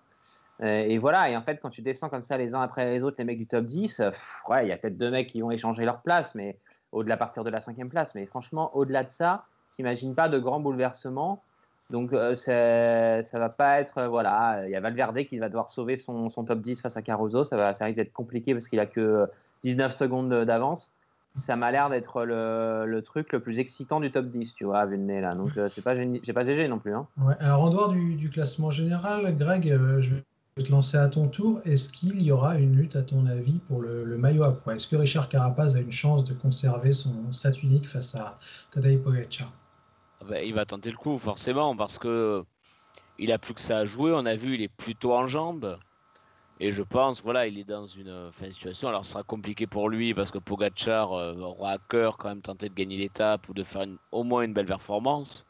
[0.62, 3.15] et voilà, et en fait, quand tu descends comme ça les uns après les autres,
[3.17, 4.04] les mecs du top 10,
[4.48, 6.60] ouais, il y a peut-être deux mecs qui vont échanger leur place, mais
[6.91, 8.13] au-delà à partir de la cinquième place.
[8.13, 11.43] Mais franchement, au-delà de ça, t'imagines pas de grands bouleversements.
[11.89, 15.69] Donc euh, ça va pas être euh, voilà, il y a Valverde qui va devoir
[15.69, 18.67] sauver son, son top 10 face à Caruso, ça va ça risque d'être compliqué parce
[18.67, 19.27] qu'il a que
[19.63, 20.91] 19 secondes d'avance.
[21.34, 24.86] Ça m'a l'air d'être le, le, truc le plus excitant du top 10, tu vois,
[24.88, 25.36] vu le nez là.
[25.36, 26.93] Donc euh, c'est pas j'ai pas GG non plus.
[26.93, 27.08] Hein.
[27.21, 30.15] Ouais, alors en dehors du, du classement général, Greg, je
[30.58, 31.62] vais te lancer à ton tour.
[31.65, 34.76] Est-ce qu'il y aura une lutte, à ton avis, pour le, maillot à poids?
[34.76, 38.38] Est-ce que Richard Carapaz a une chance de conserver son statut unique face à
[38.72, 39.52] Tadej Pogacar?
[40.22, 42.43] Ah bah, il va tenter le coup, forcément, parce que
[43.20, 44.12] il a plus que ça à jouer.
[44.13, 45.78] On a vu, il est plutôt en jambes.
[46.60, 48.88] Et je pense, voilà, il est dans une situation.
[48.88, 52.41] Alors, ce sera compliqué pour lui parce que Pogachar euh, aura à cœur quand même
[52.41, 55.46] tenter de gagner l'étape ou de faire au moins une belle performance.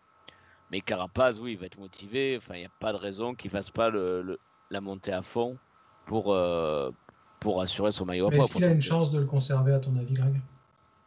[0.70, 2.36] Mais Carapaz, oui, il va être motivé.
[2.38, 4.38] Enfin, il n'y a pas de raison qu'il fasse pas le,
[4.70, 5.58] la montée à fond
[6.06, 6.92] pour, euh,
[7.40, 8.44] pour assurer son maillot à poids.
[8.44, 10.42] Est-ce qu'il a une chance de le conserver, à ton avis, Greg?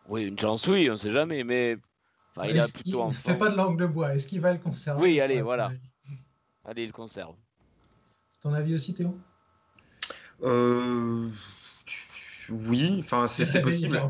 [0.09, 1.45] Oui, une chance, oui, on ne sait jamais.
[1.45, 1.79] Mais
[2.45, 4.15] il a plutôt ne fait pas de langue de bois?
[4.15, 5.71] Est-ce qu'il va le conserver Oui, allez, voilà.
[6.65, 7.35] Allez, il le conserve.
[8.29, 9.17] C'est ton avis aussi, Théo?
[10.43, 11.29] Euh...
[12.53, 14.03] Oui, enfin c'est possible.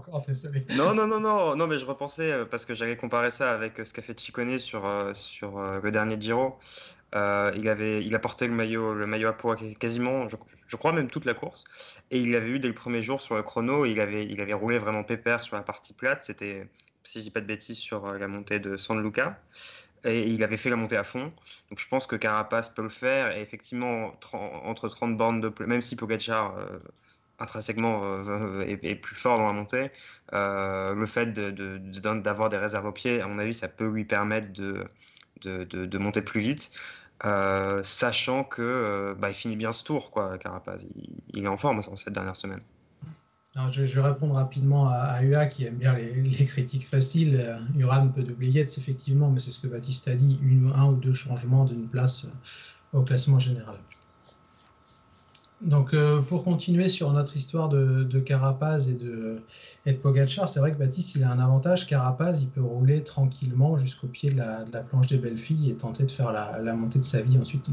[0.74, 3.84] non, non, non, non, non, mais je repensais euh, parce que j'allais comparer ça avec
[3.84, 6.58] ce qu'a fait Chicone sur, euh, sur le dernier Giro.
[7.14, 11.08] Il, avait, il a porté le maillot, le maillot à poids quasiment, je, crois même
[11.08, 11.64] toute la course.
[12.10, 13.84] Et il l'avait eu dès le premier jour sur le chrono.
[13.84, 16.24] Il avait, il avait roulé vraiment pépère sur la partie plate.
[16.24, 16.66] C'était
[17.04, 19.38] si je dis pas de bêtises, sur euh, la montée de San Luca.
[20.04, 21.32] Et il avait fait la montée à fond.
[21.68, 23.36] Donc je pense que Carapace peut le faire.
[23.36, 24.14] Et effectivement,
[24.64, 26.78] entre 30 bornes de même si Pogacar euh,
[27.38, 29.90] intrinsèquement euh, est, plus fort dans la montée,
[30.32, 34.50] le fait d'avoir de, des réserves au pied, à mon avis, ça peut lui permettre
[34.52, 36.70] de, monter plus vite.
[37.82, 40.84] Sachant que bah, il finit bien ce tour, quoi, Carapace.
[41.34, 42.60] Il, est en forme cette dernière semaine
[43.72, 47.36] je, vais répondre rapidement à, UA qui aime bien les, critiques faciles.
[47.40, 50.86] Euh, Uran peut doubler Yates, effectivement, mais c'est ce que Baptiste a dit, une, un
[50.86, 53.76] ou deux changements d'une place euh, au classement général.
[55.62, 59.42] Donc, euh, pour continuer sur notre histoire de, Carapaz et de,
[59.84, 61.86] et Pogacar, c'est vrai que Baptiste, il a un avantage.
[61.86, 66.04] Carapaz, il peut rouler tranquillement jusqu'au pied de la, planche des belles filles et tenter
[66.04, 67.70] de faire la, la montée de sa vie ensuite.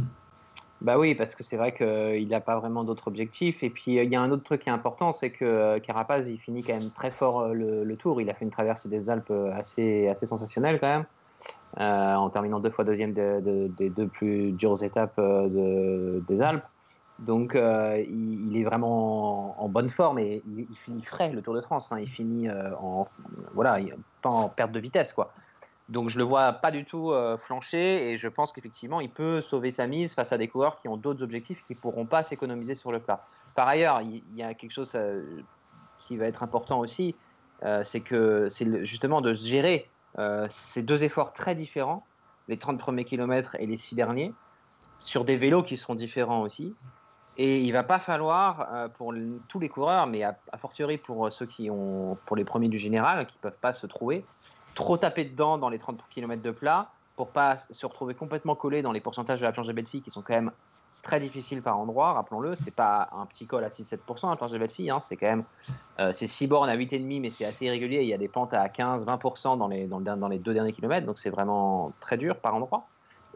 [0.82, 3.64] Bah oui, parce que c'est vrai qu'il n'a pas vraiment d'autres objectifs.
[3.64, 6.28] Et puis, il y a un autre truc qui est important, c'est que euh, Carapaz,
[6.28, 8.22] il finit quand même très fort euh, le, tour.
[8.22, 11.06] Il a fait une traversée des Alpes euh, assez, assez sensationnelle quand même,
[11.78, 16.66] en terminant deux fois deuxième des deux plus dures étapes des Alpes.
[17.20, 21.92] Donc, il, est vraiment en, bonne forme et il, finit frais le Tour de France.
[21.92, 22.00] Hein.
[22.00, 23.08] Il finit en,
[23.54, 23.80] voilà,
[24.22, 25.34] pas en perte de vitesse, quoi.
[25.90, 29.42] Donc je le vois pas du tout euh, flancher et je pense qu'effectivement il peut
[29.42, 32.76] sauver sa mise face à des coureurs qui ont d'autres objectifs qui pourront pas s'économiser
[32.76, 33.26] sur le plat.
[33.56, 35.24] Par ailleurs, il y, a quelque chose euh,
[36.00, 37.16] qui va être important aussi,
[37.64, 39.90] euh, c'est que c'est justement de gérer
[40.50, 42.04] ces deux efforts très différents,
[42.48, 44.34] les 30 premiers kilomètres et les 6 derniers,
[44.98, 46.74] sur des vélos qui seront différents aussi.
[47.38, 49.14] Et il va pas falloir pour
[49.48, 53.28] tous les coureurs, mais a, fortiori pour ceux qui ont, pour les premiers du général,
[53.28, 54.26] qui peuvent pas se trouver,
[54.74, 58.82] trop taper dedans dans les 30 km de plat pour pas se retrouver complètement collé
[58.82, 60.52] dans les pourcentages de la planche des belles filles qui sont quand même
[61.08, 62.54] très difficile par endroit, rappelons-le.
[62.56, 64.90] C'est pas un petit col à 6-7%, la planche de Bellefille.
[64.90, 65.44] Hein, c'est quand même
[66.00, 68.02] euh, c'est 6 bornes à 8,5, mais c'est assez irrégulier.
[68.02, 71.08] Il y a des pentes à 15-20% dans les, dans, dans, les deux derniers kilomètres,
[71.08, 72.88] donc c'est vraiment très dur par endroit.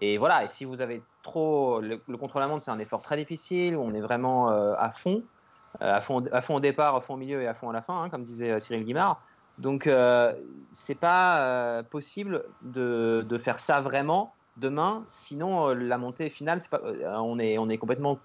[0.02, 1.81] Et voilà, et si vous avez trop.
[1.81, 5.23] Le, contre-la-montre, c'est un effort très difficile, où on est vraiment euh, à fond,
[5.81, 7.73] euh, à, fond, à fond au départ, à fond au milieu et à fond à
[7.73, 9.21] la fin, hein, comme disait Cyril Guimard.
[9.57, 9.89] Donc,
[10.71, 17.39] c'est pas possible de, faire ça vraiment demain, sinon euh, la montée finale, euh, on,
[17.39, 18.19] est, complètement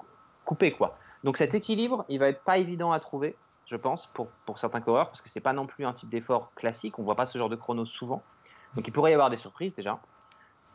[0.44, 0.72] coupé.
[0.72, 0.96] quoi.
[1.24, 4.80] Donc cet équilibre, il va être pas évident à trouver, je pense, pour, pour certains
[4.80, 7.38] coureurs, parce que c'est pas non plus un type d'effort classique, on voit pas ce
[7.38, 8.22] genre de chrono souvent.
[8.74, 9.98] Donc il pourrait y avoir des surprises déjà.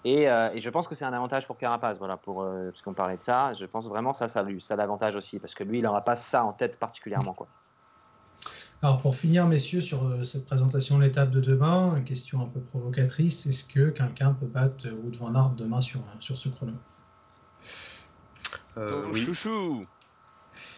[0.03, 2.93] Et, euh, et je pense que c'est un avantage pour Carapaz, voilà, pour, parce qu'on
[2.93, 3.53] parlait de ça.
[3.53, 6.15] Je pense vraiment ça, ça, ça a l'avantage aussi, parce que lui, il n'aura pas
[6.15, 7.33] ça en tête particulièrement.
[7.33, 7.47] quoi.
[8.83, 12.47] Alors pour finir, messieurs, sur euh, cette présentation de l'étape de demain, une question un
[12.47, 16.73] peu provocatrice, est-ce que quelqu'un peut battre Wood Van Aert demain sur, sur ce chrono?
[18.77, 19.21] Euh, oui.
[19.21, 19.85] chouchou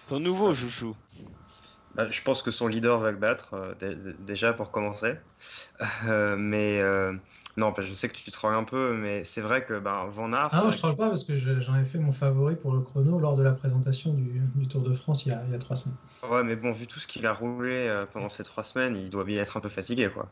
[0.09, 0.97] Ton nouveau chouchou
[1.95, 5.13] bah, Je pense que son leader va le battre, euh, déjà pour commencer.
[6.05, 6.81] mais
[7.55, 10.33] non, je sais que tu te troll un peu, mais c'est vrai que ben, Van
[10.33, 10.49] Aert.
[10.51, 12.81] Ah non, je ne troll pas parce que j'en ai fait mon favori pour le
[12.81, 15.59] chrono lors de la présentation du, Tour de France il y, a, il y, a,
[15.59, 15.97] trois semaines.
[16.31, 19.09] Ouais, mais bon, vu tout ce qu'il a roulé euh, pendant ces trois semaines, il
[19.09, 20.09] doit bien être un peu fatigué.
[20.09, 20.29] quoi.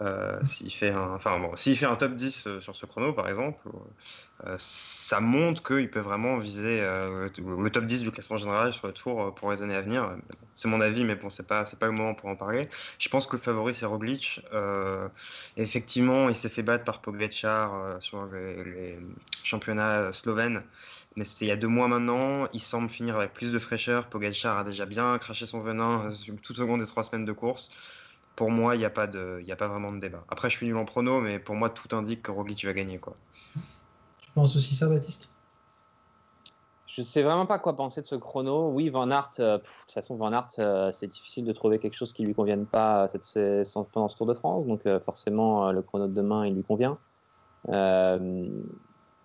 [0.00, 3.28] Euh, s'il fait, un, enfin, bon, fait un top 10 euh, sur ce chrono, par
[3.28, 3.68] exemple,
[4.56, 9.34] ça montre qu'il peut vraiment viser le top 10 du classement général sur le Tour
[9.34, 10.16] pour les années à venir.
[10.54, 12.68] C'est mon avis, mais bon, c'est pas, pas le moment pour en parler.
[12.98, 14.42] Je pense que le favori, c'est Roglic.
[15.56, 18.98] effectivement, il s'est fait battre par Pogacar euh, sur les,
[19.42, 20.62] championnats euh, slovènes.
[21.16, 22.48] Mais c'était il y a deux mois maintenant.
[22.52, 24.08] Il semble finir avec plus de fraîcheur.
[24.08, 27.32] Pogacar a déjà bien craché son venin euh, tout au long des trois semaines de
[27.32, 27.70] course.
[28.36, 30.24] Pour moi, il n'y a, pas de, a pas vraiment de débat.
[30.28, 32.98] Après, je suis nul en prono, mais pour moi, tout indique que Roglic va gagner.
[32.98, 33.14] Quoi.
[34.20, 35.34] Tu penses aussi ça, Baptiste?
[36.90, 38.68] Je sais vraiment pas quoi penser de ce chrono.
[38.70, 40.48] Oui, Van Aert, de toute façon, Van Aert,
[40.92, 43.38] c'est difficile de trouver quelque chose qui lui convienne pas cette,
[43.92, 44.66] pendant ce Tour de France.
[44.66, 46.98] Donc, forcément, le chrono de demain, il lui convient.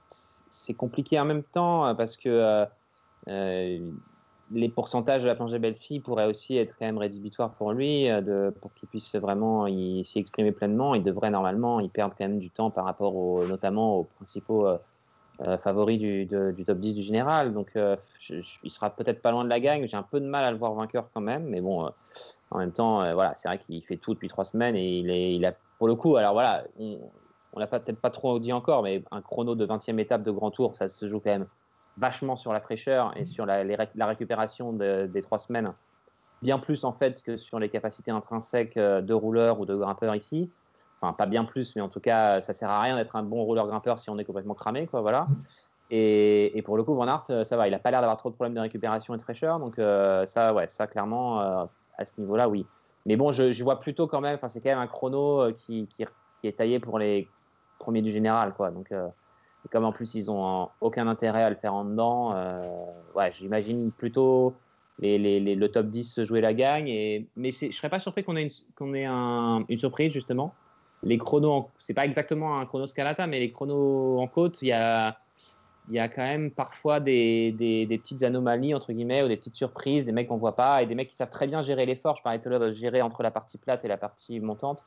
[0.10, 2.66] c'est compliqué en même temps parce que
[4.52, 8.08] les pourcentages de la plongée belle-fille pourraient aussi être quand même rédhibitoires pour lui,
[8.62, 10.94] pour qu'il puisse vraiment s'y exprimer pleinement.
[10.94, 13.16] Il devrait normalement y perdre quand même du temps par rapport
[13.48, 14.68] notamment aux principaux
[15.42, 16.28] euh, favori du,
[16.66, 17.54] top 10 du général.
[17.54, 17.98] Donc, euh,
[18.30, 19.88] il sera peut-être pas loin de la gagne.
[19.88, 21.44] J'ai un peu de mal à le voir vainqueur quand même.
[21.46, 21.90] Mais bon, euh,
[22.52, 25.36] en même temps, voilà, c'est vrai qu'il fait tout depuis trois semaines et il, est,
[25.36, 27.00] il a, pour le coup, alors voilà, on,
[27.54, 30.52] on l'a peut-être pas trop dit encore, mais un chrono de 20e étape de grand
[30.52, 31.48] tour, ça se joue quand même
[31.98, 33.64] vachement sur la fraîcheur et sur la,
[34.06, 35.74] récupération des trois semaines.
[36.42, 40.50] Bien plus en fait que sur les capacités intrinsèques de rouleurs ou de grimpeurs ici
[41.02, 43.44] enfin pas bien plus, mais en tout cas, ça sert à rien d'être un bon
[43.44, 45.28] rouleur grimpeur si on est complètement cramé, quoi, voilà.
[45.92, 48.36] Et, pour le coup, Van Aert, ça va, il a pas l'air d'avoir trop de
[48.36, 51.66] problèmes de récupération et de fraîcheur, donc euh, ça, ouais, ça clairement, euh,
[51.98, 52.66] à ce niveau-là, oui.
[53.06, 55.88] Mais bon, je, vois plutôt quand même, enfin, c'est quand même un chrono euh, qui,
[56.44, 57.28] est taillé pour les
[57.78, 58.72] premiers du général, quoi.
[58.72, 62.36] Donc, et comme en plus ils ont aucun intérêt à le faire en dedans,
[63.16, 64.54] ouais, j'imagine plutôt
[65.00, 66.88] le top 10 jouer la gagne.
[66.88, 70.54] Et, mais je serais pas surpris qu'on ait, une surprise justement
[71.06, 74.72] les chronos, c'est pas exactement un chrono Scalata, mais les chronos en côte, il y
[74.72, 75.16] a,
[75.92, 80.04] y a quand même parfois des, des, petites anomalies, entre guillemets, ou des petites surprises,
[80.04, 82.16] des mecs qu'on voit pas, et des mecs qui savent très bien gérer l'effort.
[82.16, 84.84] Je parlais tout à l'heure de gérer entre la partie plate et la partie montante.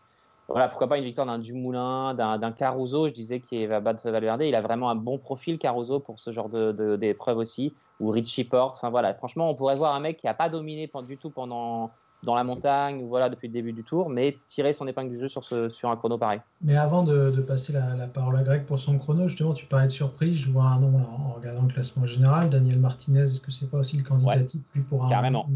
[0.48, 4.42] Voilà, pourquoi pas une victoire d'un Dumoulin, d'un Caruso, je disais, qui va battre Valverde.
[4.42, 8.44] Il a vraiment un bon profil, Caruso, pour ce genre d'épreuve de, aussi, ou Richie
[8.44, 8.76] Porte.
[8.76, 11.90] Enfin, voilà, franchement, on pourrait voir un mec qui n'a pas dominé du tout pendant
[12.22, 15.28] dans la montagne, voilà, depuis le début du tour, mais tirer son épingle du jeu
[15.28, 16.40] sur, ce, sur un chrono pareil.
[16.62, 19.92] Mais avant de, passer la, parole à Greg pour son chrono, justement, tu parlais de
[19.92, 23.70] surprise, je vois un nom en regardant le classement général, Daniel Martinez, est-ce que c'est
[23.70, 25.48] pas aussi le candidat type plus pour un Carrément,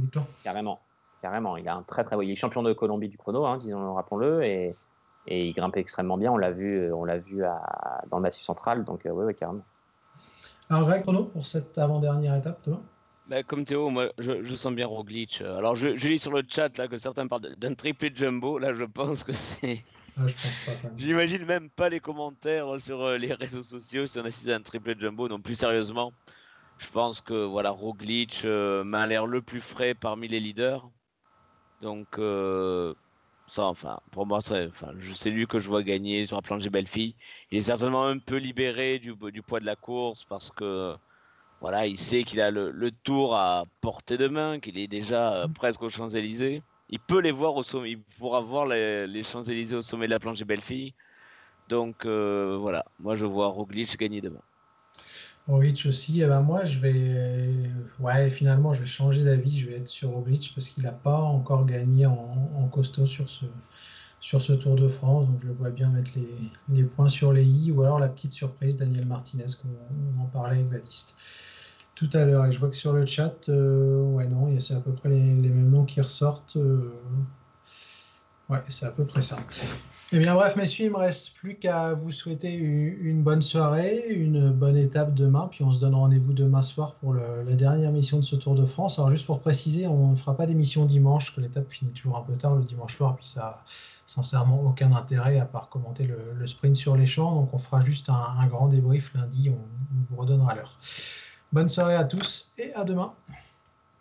[0.45, 0.81] carrément,
[1.21, 1.57] carrément.
[1.57, 3.59] Il a un très très il est champion de Colombie du chrono, hein,
[3.95, 4.71] rappelons-le, et,
[5.27, 6.31] et il grimpe extrêmement bien.
[6.31, 7.43] On l'a vu, on l'a vu
[8.11, 9.63] dans le Massif central, donc oui, ouais, carrément.
[10.71, 12.81] Alors Greg, chrono pour cette avant-dernière étape, toi
[13.29, 15.43] bah, comme Théo, moi, je, sens bien Roglic.
[15.43, 18.59] Alors, je, lis sur le chat là que certains parlent d'un triplé jumbo.
[18.59, 19.85] Là, je pense que c'est.
[20.17, 20.89] Ah, je pense pas.
[20.99, 24.61] J'imagine même pas les commentaires sur euh, les réseaux sociaux si on assiste à un
[24.61, 25.29] triplé jumbo.
[25.29, 26.13] Non, plus sérieusement,
[26.79, 30.91] je pense que voilà, Roglic euh, m'a l'air le plus frais parmi les leaders.
[31.81, 32.93] Donc, euh,
[33.47, 36.71] ça, enfin, pour moi, c'est enfin, lui que je vois gagner sur la planche des
[36.71, 37.15] belles filles.
[37.51, 40.97] Il est certainement un peu libéré du, du poids de la course parce que
[41.63, 45.47] voilà, il sait qu'il a le, tour à portée de main, qu'il est déjà euh,
[45.47, 46.61] presque aux Champs-Élysées.
[46.91, 50.19] Il peut les voir au sommet, il pourra voir les, Champs-Élysées au sommet de la
[50.19, 50.93] planche des belles filles.
[51.69, 54.43] Donc euh, voilà, moi je vois Roglic gagner demain.
[55.47, 57.71] Roglic aussi, et eh ben moi je vais,
[58.01, 61.21] ouais, finalement je vais changer d'avis, je vais être sur Roglic parce qu'il n'a pas
[61.21, 63.45] encore gagné en, costaud sur ce,
[64.19, 67.33] sur ce Tour de France, donc je le vois bien mettre les, les, points sur
[67.33, 69.71] les i, ou alors la petite surprise Daniel Martinez, comme
[70.19, 71.17] on, en parlait avec Baptiste
[72.03, 72.47] tout à l'heure.
[72.47, 75.21] Et je vois que sur le chat, euh, ouais non, c'est à peu près les,
[75.21, 76.57] mêmes noms qui ressortent.
[76.57, 76.93] Euh,
[78.49, 79.39] Ouais, c'est à peu près ça.
[80.13, 84.51] Eh bien, bref, messieurs, il me reste plus qu'à vous souhaiter une bonne soirée, une
[84.51, 88.25] bonne étape demain, puis on se donne rendez-vous demain soir pour la dernière mission de
[88.25, 88.99] ce Tour de France.
[88.99, 92.23] Alors, juste pour préciser, on ne fera pas d'émission dimanche, que l'étape finit toujours un
[92.23, 93.63] peu tard le dimanche soir, puis ça
[94.05, 97.35] sincèrement aucun intérêt à part commenter le, sprint sur les champs.
[97.35, 100.77] Donc, on fera juste un, grand débrief lundi, on, vous redonnera l'heure.
[101.53, 103.15] Bonne soirée à tous et à demain.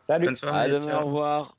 [0.08, 0.26] Salut.
[0.26, 1.58] Bonne soirée, à demain, au revoir.